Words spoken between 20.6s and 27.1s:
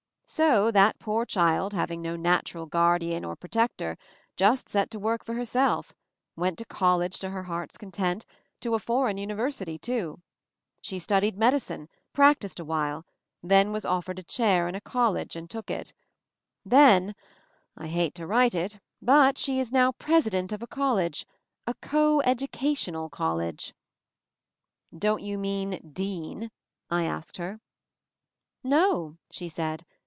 a college— a co educational college I "Don't you mean 'dean?'" I